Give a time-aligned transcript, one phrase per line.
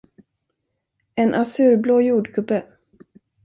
[1.25, 2.59] En azurblå jordgubbe.